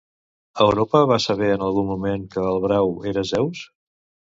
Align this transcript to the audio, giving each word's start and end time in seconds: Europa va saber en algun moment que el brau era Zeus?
Europa 0.65 1.01
va 1.11 1.19
saber 1.27 1.51
en 1.57 1.67
algun 1.67 1.87
moment 1.93 2.27
que 2.35 2.49
el 2.55 2.61
brau 2.67 2.95
era 3.15 3.31
Zeus? 3.37 3.69